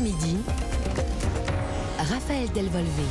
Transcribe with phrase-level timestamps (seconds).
[0.00, 0.79] Midi.
[2.10, 3.04] Raphaël Delvolvé.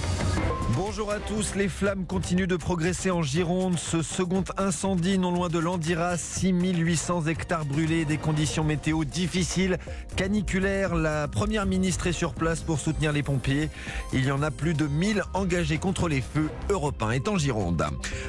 [0.75, 3.77] Bonjour à tous, les flammes continuent de progresser en Gironde.
[3.79, 9.77] Ce second incendie non loin de l'Andira, 6800 hectares brûlés, des conditions météo difficiles,
[10.15, 10.95] caniculaires.
[10.95, 13.69] La première ministre est sur place pour soutenir les pompiers.
[14.13, 16.49] Il y en a plus de 1000 engagés contre les feux.
[16.69, 17.83] européens est en Gironde.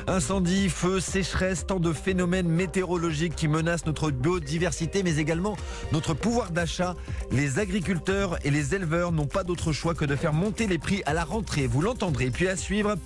[0.07, 5.57] Incendie, feu, sécheresse, tant de phénomènes météorologiques qui menacent notre biodiversité mais également
[5.93, 6.95] notre pouvoir d'achat.
[7.33, 11.03] Les agriculteurs et les éleveurs n'ont pas d'autre choix que de faire monter les prix
[11.07, 11.67] à la rentrée.
[11.67, 12.31] Vous l'entendrez.
[12.31, 12.97] Puis à suivre,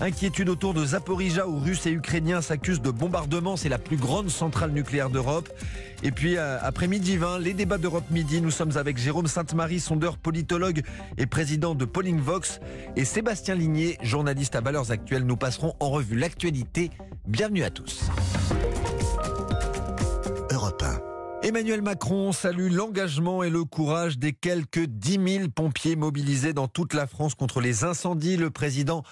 [0.00, 3.56] inquiétude autour de Zaporizhia où Russes et Ukrainiens s'accusent de bombardement.
[3.56, 5.48] C'est la plus grande centrale nucléaire d'Europe.
[6.02, 8.40] Et puis euh, après midi 20, les débats d'Europe Midi.
[8.40, 10.82] Nous sommes avec Jérôme Sainte-Marie, sondeur politologue
[11.16, 12.60] et président de Polling Vox.
[12.96, 15.24] Et Sébastien Ligné, journaliste à Valeurs Actuelles.
[15.24, 16.90] Nous passerons en revue l'actualité.
[17.26, 18.10] Bienvenue à tous.
[21.44, 26.94] Emmanuel Macron salue l'engagement et le courage des quelques 10 000 pompiers mobilisés dans toute
[26.94, 28.38] la France contre les incendies.
[28.38, 29.02] Le président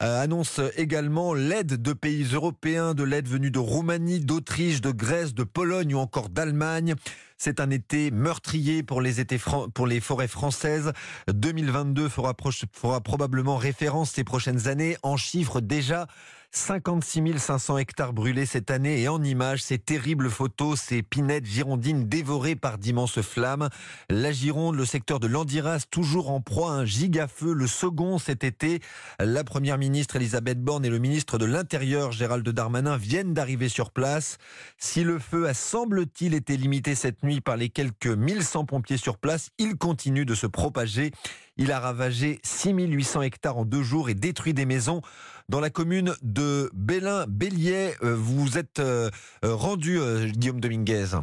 [0.00, 5.34] euh, annonce également l'aide de pays européens, de l'aide venue de Roumanie, d'Autriche, de Grèce,
[5.34, 6.94] de Pologne ou encore d'Allemagne.
[7.36, 10.92] C'est un été meurtrier pour les, forêts françaises.
[11.26, 12.32] 2022 fera,
[12.72, 16.06] fera probablement référence ces prochaines années en chiffres déjà
[16.54, 22.06] 56 500 hectares brûlés cette année et en images, ces terribles photos, ces pinettes girondines
[22.06, 23.70] dévorées par d'immenses flammes.
[24.10, 28.44] La Gironde, le secteur de l'Andiras, toujours en proie à un gigafeu, le second cet
[28.44, 28.80] été.
[29.18, 33.90] La première ministre Elisabeth Borne et le ministre de l'Intérieur Gérald Darmanin viennent d'arriver sur
[33.90, 34.36] place.
[34.76, 39.16] Si le feu a semble-t-il été limité cette nuit par les quelques 1100 pompiers sur
[39.16, 41.12] place, il continue de se propager.
[41.56, 45.02] Il a ravagé 6800 hectares en deux jours et détruit des maisons
[45.48, 47.94] dans la commune de Bélin-Bélier.
[48.02, 49.10] Euh, vous êtes euh,
[49.44, 50.00] euh, rendu,
[50.32, 51.16] Guillaume Dominguez?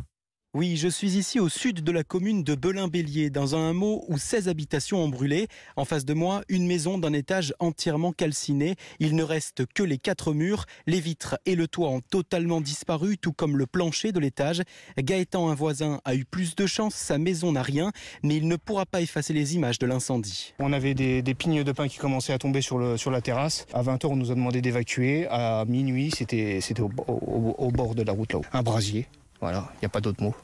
[0.55, 4.17] Oui, je suis ici au sud de la commune de Belin-Bélier, dans un hameau où
[4.17, 5.47] 16 habitations ont brûlé.
[5.75, 8.73] En face de moi, une maison d'un étage entièrement calciné.
[8.99, 10.65] Il ne reste que les quatre murs.
[10.87, 14.63] Les vitres et le toit ont totalement disparu, tout comme le plancher de l'étage.
[14.97, 16.95] Gaëtan, un voisin, a eu plus de chance.
[16.95, 17.91] Sa maison n'a rien,
[18.23, 20.55] mais il ne pourra pas effacer les images de l'incendie.
[20.57, 23.67] On avait des, pignes de pin qui commençaient à tomber sur, la terrasse.
[23.71, 25.27] À 20h, on nous a demandé d'évacuer.
[25.29, 28.45] À minuit, c'était au bord de la route là-haut.
[28.51, 29.05] Un brasier.
[29.41, 30.35] Voilà, il n'y a pas d'autre mot.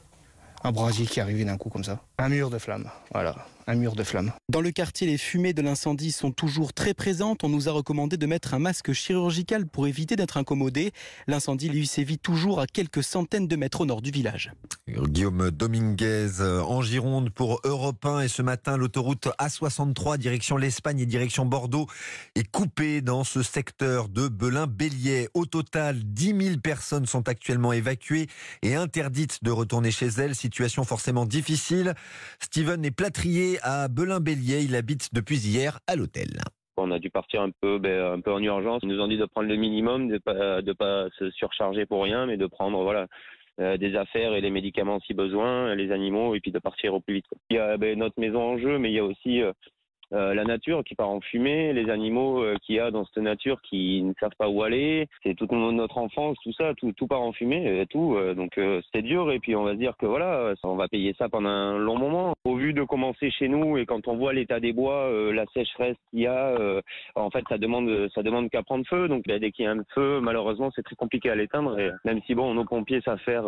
[0.64, 2.00] Un brasier qui est arrivé d'un coup comme ça.
[2.18, 2.90] Un mur de flammes.
[3.12, 4.32] Voilà un mur de flammes.
[4.48, 7.42] Dans le quartier, les fumées de l'incendie sont toujours très présentes.
[7.42, 10.92] On nous a recommandé de mettre un masque chirurgical pour éviter d'être incommodé.
[11.26, 14.52] L'incendie, lui, sévit toujours à quelques centaines de mètres au nord du village.
[14.88, 21.00] Guillaume Dominguez euh, en Gironde pour Europe 1 et ce matin l'autoroute A63 direction l'Espagne
[21.00, 21.88] et direction Bordeaux
[22.36, 25.28] est coupée dans ce secteur de Belin-Bélier.
[25.34, 28.28] Au total, 10 000 personnes sont actuellement évacuées
[28.62, 30.36] et interdites de retourner chez elles.
[30.36, 31.94] Situation forcément difficile.
[32.40, 34.62] Steven est plâtrier à Belin-Bélier.
[34.62, 36.40] Il habite depuis hier à l'hôtel.
[36.78, 38.80] On a dû partir un peu, ben, un peu en urgence.
[38.82, 42.02] Ils nous ont dit de prendre le minimum, de pas, de pas se surcharger pour
[42.02, 43.06] rien, mais de prendre voilà
[43.58, 47.00] euh, des affaires et des médicaments si besoin, les animaux, et puis de partir au
[47.00, 47.24] plus vite.
[47.48, 49.52] Il y a ben, notre maison en jeu, mais il y a aussi euh,
[50.12, 53.22] euh, la nature qui part en fumée, les animaux euh, qu'il y a dans cette
[53.22, 57.08] nature qui ne savent pas où aller, c'est toute notre enfance, tout ça, tout, tout
[57.08, 58.14] part en fumée, et tout.
[58.14, 58.58] Euh, donc
[58.92, 61.48] c'est dur et puis on va se dire que voilà, on va payer ça pendant
[61.48, 62.34] un long moment.
[62.44, 65.96] Au vu de commencer chez nous et quand on voit l'état des bois, la sécheresse
[66.10, 66.56] qu'il y a,
[67.14, 69.08] en fait ça demande ça demande qu'à prendre feu.
[69.08, 71.78] Donc dès qu'il y a un feu, malheureusement c'est très compliqué à l'éteindre.
[71.78, 73.44] Et même si bon nos pompiers savent faire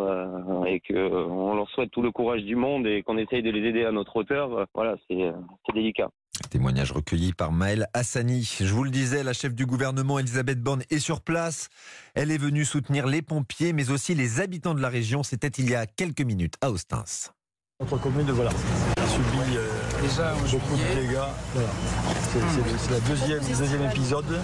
[0.67, 3.67] et que on leur souhaite tout le courage du monde et qu'on essaye de les
[3.67, 5.31] aider à notre hauteur, voilà c'est
[5.73, 6.09] délicat.
[6.49, 8.57] Témoignage recueilli par Maël Hassani.
[8.59, 11.69] Je vous le disais, la chef du gouvernement, Elisabeth Borne, est sur place.
[12.15, 15.21] Elle est venue soutenir les pompiers, mais aussi les habitants de la région.
[15.21, 17.31] C'était il y a quelques minutes à Ostens.
[17.79, 21.19] Notre commune voilà, a subi euh, Déjà, beaucoup de dégâts.
[21.53, 21.69] Voilà.
[22.33, 24.39] C'est le deuxième, deuxième épisode.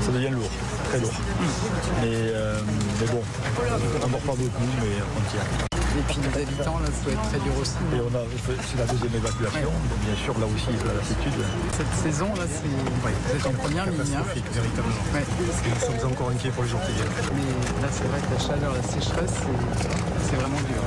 [0.00, 0.50] Ça devient lourd,
[0.88, 1.14] très lourd.
[2.00, 2.60] Mais, euh,
[3.00, 3.22] mais bon,
[4.04, 5.75] on n'en pas beaucoup, mais on tient.
[5.96, 7.80] Et puis les habitants, là, ça doit être très dur aussi.
[7.96, 9.72] Et on a, c'est la deuxième évacuation,
[10.04, 11.40] bien sûr, là aussi, la lassitude.
[11.72, 13.16] Cette saison, là, c'est ouais,
[13.50, 14.12] une première ligne.
[14.12, 14.24] Hein.
[14.52, 15.04] véritablement.
[15.14, 15.24] Ouais.
[15.24, 17.16] Nous sommes encore inquiets pour les jours qui viennent.
[17.32, 19.40] Mais là, c'est vrai que la chaleur, la sécheresse,
[20.28, 20.82] c'est vraiment dur.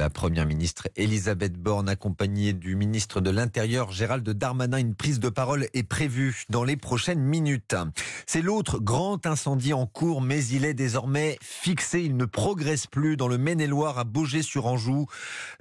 [0.00, 5.28] La première ministre Elisabeth Borne, accompagnée du ministre de l'Intérieur Gérald Darmanin, une prise de
[5.28, 7.76] parole est prévue dans les prochaines minutes.
[8.24, 12.00] C'est l'autre grand incendie en cours, mais il est désormais fixé.
[12.00, 15.04] Il ne progresse plus dans le Maine-et-Loire à Beaugé-sur-Anjou.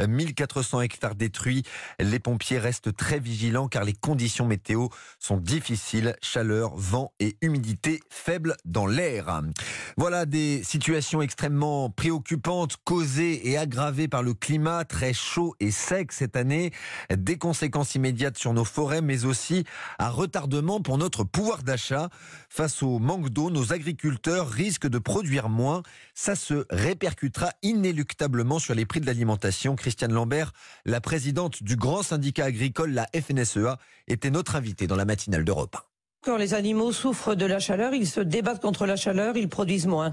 [0.08, 1.64] 1400 hectares détruits.
[2.00, 4.88] Les pompiers restent très vigilants car les conditions météo
[5.20, 6.16] sont difficiles.
[6.22, 9.42] Chaleur, vent et humidité faibles dans l'air.
[9.98, 15.72] Voilà des situations extrêmement préoccupantes causées et aggravées par le le climat très chaud et
[15.72, 16.72] sec cette année,
[17.10, 19.64] des conséquences immédiates sur nos forêts, mais aussi
[19.98, 22.10] un retardement pour notre pouvoir d'achat.
[22.48, 25.82] Face au manque d'eau, nos agriculteurs risquent de produire moins.
[26.14, 29.76] Ça se répercutera inéluctablement sur les prix de l'alimentation.
[29.76, 30.52] Christiane Lambert,
[30.86, 35.89] la présidente du grand syndicat agricole, la FNSEA, était notre invitée dans la matinale d'Europe.
[36.22, 39.88] Quand les animaux souffrent de la chaleur, ils se débattent contre la chaleur, ils produisent
[39.88, 40.12] moins.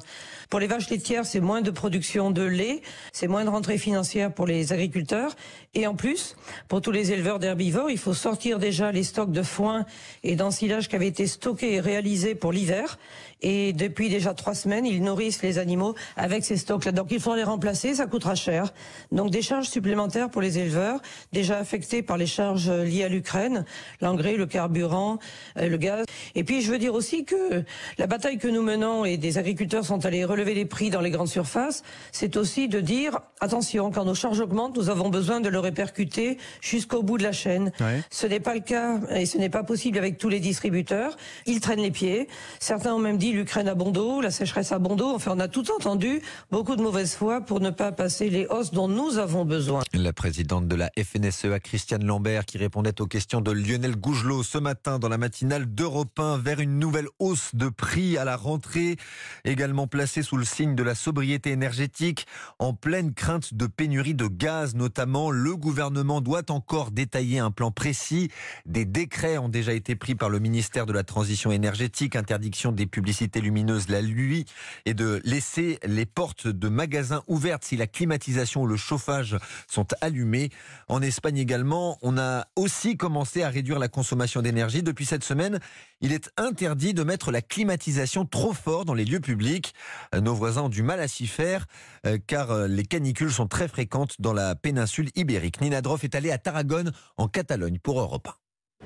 [0.51, 2.81] Pour les vaches laitières, c'est moins de production de lait,
[3.13, 5.35] c'est moins de rentrée financière pour les agriculteurs.
[5.75, 6.37] Et en plus,
[6.69, 9.85] pour tous les éleveurs d'herbivores, il faut sortir déjà les stocks de foin
[10.23, 12.99] et d'ensilage qui avaient été stockés et réalisés pour l'hiver.
[13.43, 16.93] Et depuis déjà trois semaines, ils nourrissent les animaux avec ces stocks-là.
[16.93, 18.73] Donc il faudra les remplacer, ça coûtera cher.
[19.11, 23.65] Donc des charges supplémentaires pour les éleveurs, déjà affectés par les charges liées à l'Ukraine,
[24.01, 25.19] l'engrais, le carburant,
[25.59, 25.96] euh, le gaz.
[26.35, 27.65] Et puis je veux dire aussi que
[27.99, 31.11] la bataille que nous menons et des agriculteurs sont allés relever les prix dans les
[31.11, 31.83] grandes surfaces,
[32.13, 36.39] c'est aussi de dire attention, quand nos charges augmentent, nous avons besoin de le répercuter
[36.61, 37.73] jusqu'au bout de la chaîne.
[38.11, 41.17] Ce n'est pas le cas et ce n'est pas possible avec tous les distributeurs.
[41.47, 42.29] Ils traînent les pieds.
[42.61, 45.15] Certains ont même dit l'Ukraine à bon dos, la sécheresse à bon dos.
[45.15, 48.71] Enfin, on a tout entendu, beaucoup de mauvaise foi pour ne pas passer les hausses
[48.71, 49.83] dont nous avons besoin.
[49.93, 54.59] La présidente de la FNSEA, Christiane Lambert, qui répondait aux questions de Lionel Gougelot ce
[54.59, 58.97] matin dans la matinale d'Europe 1 vers une nouvelle hausse de prix à la rentrée,
[59.45, 62.27] également placée sous le signe de la sobriété énergétique,
[62.59, 65.31] en pleine crainte de pénurie de gaz notamment.
[65.31, 68.31] Le gouvernement doit encore détailler un plan précis.
[68.67, 72.87] Des décrets ont déjà été pris par le ministère de la Transition énergétique, interdiction des
[72.87, 74.45] publicités lumineuse la nuit
[74.85, 79.37] et de laisser les portes de magasins ouvertes si la climatisation ou le chauffage
[79.69, 80.51] sont allumés.
[80.89, 84.83] En Espagne également, on a aussi commencé à réduire la consommation d'énergie.
[84.83, 85.61] Depuis cette semaine,
[86.01, 89.75] il est interdit de mettre la climatisation trop fort dans les lieux publics.
[90.15, 91.67] Nos voisins ont du mal à s'y faire
[92.07, 95.61] euh, car euh, les canicules sont très fréquentes dans la péninsule ibérique.
[95.61, 98.29] Nina Droff est allée à Tarragone en Catalogne pour Europe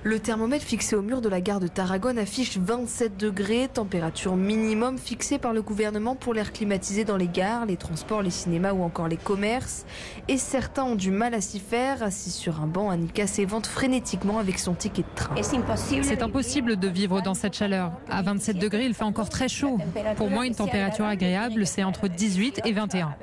[0.03, 4.97] le thermomètre fixé au mur de la gare de Tarragone affiche 27 degrés, température minimum
[4.97, 8.83] fixée par le gouvernement pour l'air climatisé dans les gares, les transports, les cinémas ou
[8.83, 9.85] encore les commerces.
[10.27, 12.03] Et certains ont du mal à s'y faire.
[12.03, 15.35] Assis sur un banc, Annika s'évente frénétiquement avec son ticket de train.
[15.43, 17.93] C'est impossible de vivre dans cette chaleur.
[18.09, 19.77] À 27 degrés, il fait encore très chaud.
[20.17, 23.15] Pour moi, une température agréable, c'est entre 18 et 21.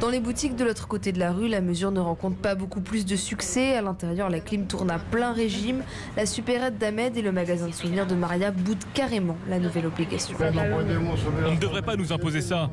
[0.00, 2.80] Dans les boutiques de l'autre côté de la rue, la mesure ne rencontre pas beaucoup
[2.80, 3.76] plus de succès.
[3.76, 5.73] À l'intérieur, la clim tourne à plein régime
[6.16, 10.36] la supérette d'Ahmed et le magasin de souvenirs de Maria boudent carrément la nouvelle obligation.
[10.40, 12.70] On ne devrait pas nous imposer ça.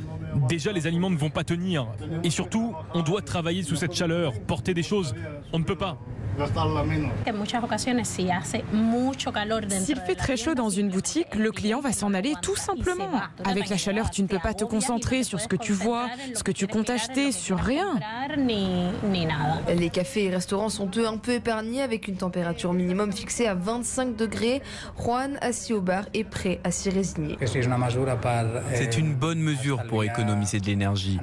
[0.48, 1.88] Déjà, les aliments ne vont pas tenir.
[2.24, 5.13] Et surtout, on doit travailler sous cette chaleur, porter des choses.
[5.53, 5.98] On ne peut pas.
[9.69, 13.10] S'il fait très chaud dans une boutique, le client va s'en aller tout simplement.
[13.44, 16.44] Avec la chaleur, tu ne peux pas te concentrer sur ce que tu vois, ce
[16.44, 18.00] que tu comptes acheter, sur rien.
[19.75, 23.54] Les cafés et restaurants sont eux un peu épargnés avec une température minimum fixée à
[23.54, 24.62] 25 degrés.
[24.98, 27.38] Juan, assis au bar, est prêt à s'y résigner.
[28.74, 31.19] C'est une bonne mesure pour économiser de l'énergie.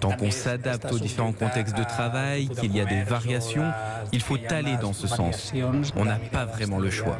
[0.00, 3.70] Tant qu'on s'adapte aux différents contextes de travail, qu'il y a des variations,
[4.12, 5.52] il faut aller dans ce sens.
[5.96, 7.18] On n'a pas vraiment le choix.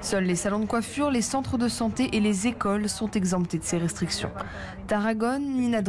[0.00, 3.64] Seuls les salons de coiffure, les centres de santé et les écoles sont exemptés de
[3.64, 4.30] ces restrictions.
[4.86, 5.82] Tarragone, Nina 1.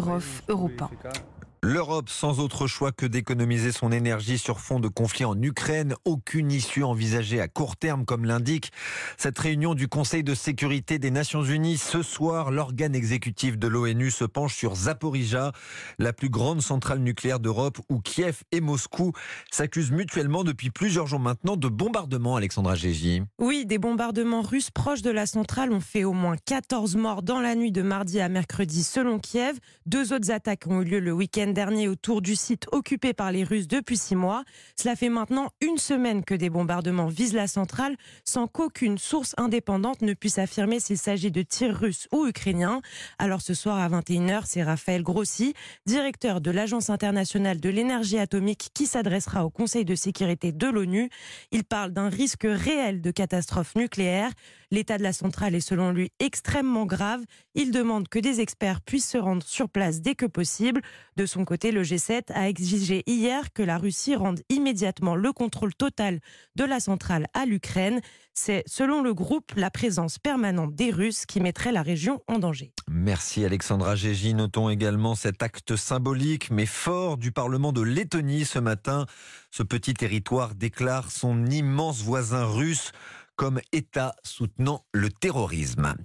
[1.62, 5.94] L'Europe sans autre choix que d'économiser son énergie sur fond de conflit en Ukraine.
[6.06, 8.72] Aucune issue envisagée à court terme, comme l'indique
[9.18, 11.78] cette réunion du Conseil de sécurité des Nations Unies.
[11.78, 15.52] Ce soir, l'organe exécutif de l'ONU se penche sur Zaporizhia,
[15.98, 19.12] la plus grande centrale nucléaire d'Europe, où Kiev et Moscou
[19.52, 23.22] s'accusent mutuellement depuis plusieurs jours maintenant de bombardements, Alexandra Gégy.
[23.38, 27.42] Oui, des bombardements russes proches de la centrale ont fait au moins 14 morts dans
[27.42, 29.60] la nuit de mardi à mercredi, selon Kiev.
[29.86, 33.44] Deux autres attaques ont eu lieu le week-end dernier autour du site occupé par les
[33.44, 34.44] Russes depuis six mois.
[34.76, 40.02] Cela fait maintenant une semaine que des bombardements visent la centrale sans qu'aucune source indépendante
[40.02, 42.82] ne puisse affirmer s'il s'agit de tirs russes ou ukrainiens.
[43.18, 45.54] Alors ce soir à 21h, c'est Raphaël Grossi,
[45.86, 51.10] directeur de l'Agence internationale de l'énergie atomique qui s'adressera au Conseil de sécurité de l'ONU.
[51.52, 54.32] Il parle d'un risque réel de catastrophe nucléaire.
[54.72, 57.22] L'état de la centrale est selon lui extrêmement grave.
[57.56, 60.82] Il demande que des experts puissent se rendre sur place dès que possible.
[61.16, 65.74] De son côté, le G7 a exigé hier que la Russie rende immédiatement le contrôle
[65.76, 66.20] total
[66.56, 68.02] de la centrale à l'Ukraine.
[68.34, 72.72] C'est, selon le groupe, la présence permanente des Russes qui mettrait la région en danger.
[72.90, 74.34] Merci Alexandra Gégy.
[74.34, 79.06] Notons également cet acte symbolique mais fort du Parlement de Lettonie ce matin.
[79.52, 82.92] Ce petit territoire déclare son immense voisin russe
[83.40, 85.96] comme État soutenant le terrorisme.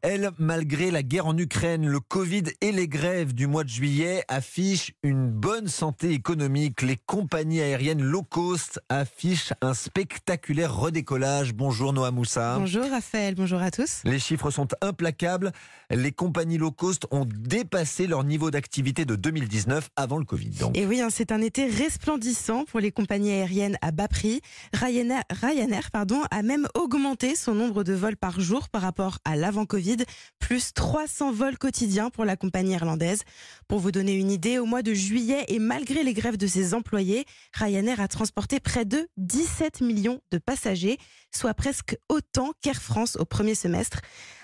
[0.00, 4.24] Elle, malgré la guerre en Ukraine, le Covid et les grèves du mois de juillet,
[4.28, 6.80] affiche une bonne santé économique.
[6.80, 11.52] Les compagnies aériennes low cost affichent un spectaculaire redécollage.
[11.52, 12.56] Bonjour Noah Moussa.
[12.58, 14.00] Bonjour Raphaël, bonjour à tous.
[14.04, 15.52] Les chiffres sont implacables.
[15.90, 20.52] Les compagnies low cost ont dépassé leur niveau d'activité de 2019 avant le Covid.
[20.72, 24.40] Et oui, hein, c'est un été resplendissant pour les compagnies aériennes à bas prix.
[24.72, 29.34] Ryanair, Ryanair pardon, a même augmenté son nombre de vols par jour par rapport à
[29.34, 29.96] l'avant-Covid,
[30.38, 33.22] plus 300 vols quotidiens pour la compagnie irlandaise.
[33.66, 36.74] Pour vous donner une idée, au mois de juillet et malgré les grèves de ses
[36.74, 40.98] employés, Ryanair a transporté près de 17 millions de passagers,
[41.34, 43.98] soit presque autant qu'Air France au premier semestre.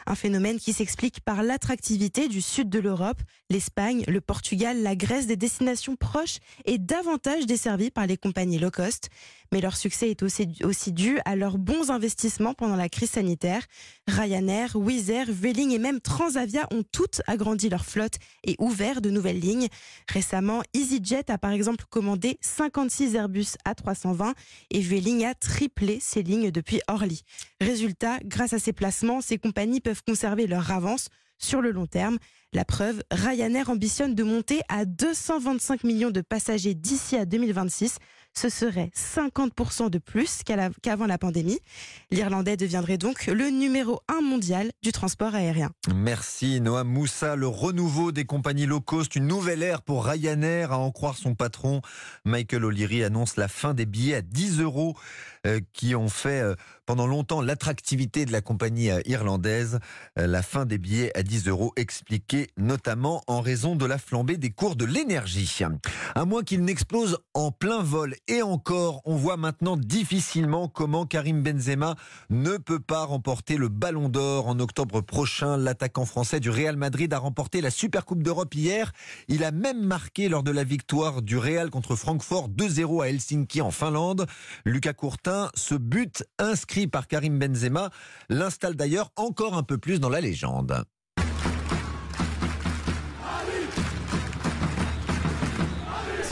[0.06, 5.26] Un phénomène qui s'explique par l'attractivité du sud de l'Europe, l'Espagne, le Portugal, la Grèce,
[5.26, 9.08] des destinations proches et davantage desservies par les compagnies low cost.
[9.52, 13.62] Mais leur succès est aussi, dû à leurs bons investissements pendant la crise sanitaire.
[14.08, 19.10] Ryanair, Wizz Air, Vueling et même Transavia ont toutes agrandi leur flotte et ouvert de
[19.10, 19.68] nouvelles lignes.
[20.10, 24.32] Récemment, EasyJet a par exemple commandé 56 Airbus A320
[24.70, 27.22] et Vueling a triplé ses lignes depuis Orly.
[27.60, 31.08] Résultat, grâce à ces placements, ces compagnies peuvent conserver leur avance
[31.38, 32.18] sur le long terme.
[32.52, 37.98] La preuve, Ryanair ambitionne de monter à 225 millions de passagers d'ici à 2026.
[38.36, 40.42] Ce serait 50% de plus
[40.82, 41.60] qu'avant la pandémie.
[42.10, 45.70] L'Irlandais deviendrait donc le numéro un mondial du transport aérien.
[45.94, 47.36] Merci Noam Moussa.
[47.36, 51.34] Le renouveau des compagnies low cost, une nouvelle ère pour Ryanair, à en croire son
[51.34, 51.80] patron.
[52.24, 54.96] Michael O'Leary annonce la fin des billets à 10 euros
[55.46, 56.54] euh, qui ont fait euh,
[56.86, 59.78] pendant longtemps l'attractivité de la compagnie euh, irlandaise.
[60.16, 64.50] La fin des billets à 10 euros expliquée notamment en raison de la flambée des
[64.50, 65.58] cours de l'énergie.
[66.14, 71.42] À moins qu'il n'explose en plein vol et encore, on voit maintenant difficilement comment Karim
[71.42, 71.94] Benzema
[72.30, 75.56] ne peut pas remporter le Ballon d'Or en octobre prochain.
[75.56, 78.92] L'attaquant français du Real Madrid a remporté la Supercoupe d'Europe hier.
[79.28, 83.60] Il a même marqué lors de la victoire du Real contre Francfort 2-0 à Helsinki
[83.60, 84.26] en Finlande.
[84.64, 87.90] Lucas Courtin, ce but inscrit par Karim Benzema
[88.30, 90.84] l'installe d'ailleurs encore un peu plus dans la légende.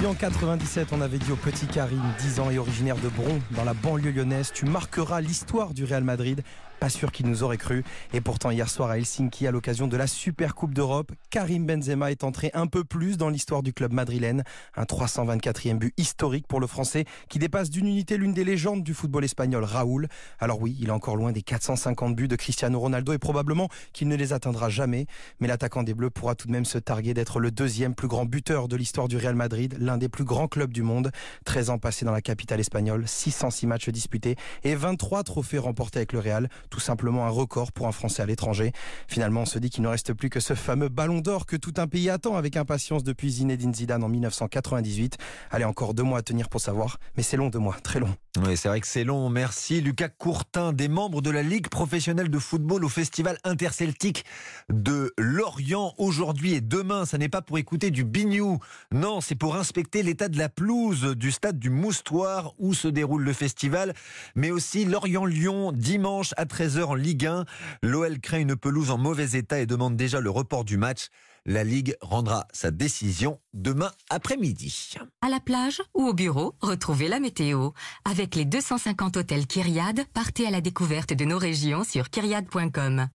[0.07, 3.63] En 97 on avait dit au petit Karim, 10 ans et originaire de Bron, dans
[3.63, 6.43] la banlieue lyonnaise, tu marqueras l'histoire du Real Madrid,
[6.83, 7.85] pas sûr qu'il nous aurait cru.
[8.13, 12.11] Et pourtant, hier soir à Helsinki, à l'occasion de la Super Coupe d'Europe, Karim Benzema
[12.11, 14.43] est entré un peu plus dans l'histoire du club madrilène.
[14.75, 18.95] Un 324e but historique pour le Français qui dépasse d'une unité l'une des légendes du
[18.95, 20.09] football espagnol, Raoul.
[20.41, 24.09] Alors oui, il est encore loin des 450 buts de Cristiano Ronaldo et probablement qu'il
[24.09, 25.07] ne les atteindra jamais.
[25.39, 28.25] Mais l'attaquant des Bleus pourra tout de même se targuer d'être le deuxième plus grand
[28.25, 31.13] buteur de l'histoire du Real Madrid, l'un des plus grands clubs du monde.
[31.45, 34.35] 13 ans passés dans la capitale espagnole, 606 matchs disputés
[34.65, 38.27] et 23 trophées remportés avec le Real tout simplement un record pour un Français à
[38.27, 38.73] l'étranger.
[39.07, 41.75] Finalement, on se dit qu'il ne reste plus que ce fameux ballon d'or que tout
[41.77, 45.19] un pays attend avec impatience depuis Zinedine Zidane en 1998.
[45.51, 48.09] Allez, encore deux mois à tenir pour savoir, mais c'est long deux mois, très long.
[48.43, 49.83] Oui, c'est vrai que c'est long, merci.
[49.83, 54.25] Lucas Courtin, des membres de la Ligue professionnelle de football au Festival interceltique
[54.71, 57.05] de Lorient aujourd'hui et demain.
[57.05, 58.61] Ça n'est pas pour écouter du bignou,
[58.93, 63.25] non, c'est pour inspecter l'état de la pelouse du stade du Moustoir où se déroule
[63.25, 63.93] le festival,
[64.35, 67.45] mais aussi Lorient-Lyon dimanche à 13 13h en Ligue 1.
[67.83, 71.09] L'OL craint une pelouse en mauvais état et demande déjà le report du match.
[71.45, 74.95] La Ligue rendra sa décision demain après-midi.
[75.23, 77.71] À la plage ou au bureau, retrouvez la météo.
[78.09, 83.09] Avec les 250 hôtels Kyriade, partez à la découverte de nos régions sur kyriade.com.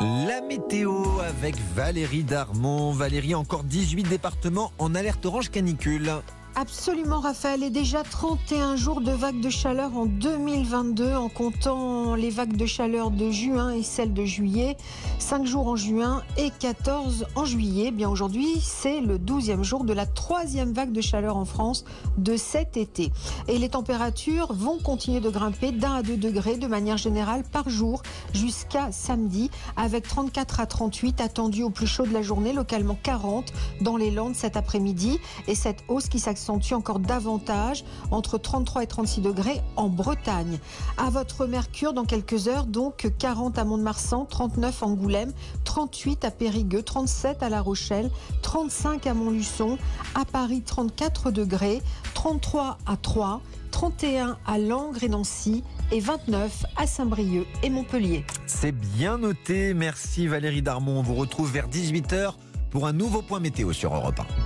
[0.00, 2.92] La météo avec Valérie Darmon.
[2.92, 6.12] Valérie, encore 18 départements en alerte orange canicule.
[6.54, 7.62] Absolument, Raphaël.
[7.62, 12.66] Et déjà 31 jours de vagues de chaleur en 2022, en comptant les vagues de
[12.66, 14.76] chaleur de juin et celles de juillet.
[15.18, 17.90] 5 jours en juin et 14 en juillet.
[17.90, 21.84] Bien aujourd'hui, c'est le 12e jour de la troisième vague de chaleur en France
[22.18, 23.10] de cet été.
[23.48, 27.70] Et les températures vont continuer de grimper d'un à deux degrés de manière générale par
[27.70, 28.02] jour
[28.34, 33.52] jusqu'à samedi, avec 34 à 38 attendus au plus chaud de la journée, localement 40
[33.80, 35.18] dans les Landes cet après-midi.
[35.48, 40.58] Et cette hausse qui s'accentue s'accentue encore davantage entre 33 et 36 degrés en Bretagne.
[40.98, 45.32] À votre Mercure, dans quelques heures, donc 40 à Mont-de-Marsan, 39 à Angoulême,
[45.62, 48.10] 38 à Périgueux, 37 à La Rochelle,
[48.42, 49.78] 35 à Montluçon,
[50.16, 51.80] à Paris 34 degrés,
[52.14, 58.24] 33 à Troyes, 31 à Langres et Nancy et 29 à Saint-Brieuc et Montpellier.
[58.46, 59.74] C'est bien noté.
[59.74, 60.98] Merci Valérie Darmon.
[60.98, 62.34] On vous retrouve vers 18h
[62.70, 64.42] pour un nouveau point météo sur Europe 1.